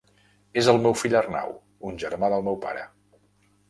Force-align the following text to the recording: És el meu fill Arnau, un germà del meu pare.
És 0.61 0.69
el 0.73 0.81
meu 0.85 0.95
fill 1.03 1.17
Arnau, 1.21 1.55
un 1.93 2.03
germà 2.07 2.35
del 2.37 2.51
meu 2.53 2.63
pare. 2.69 2.93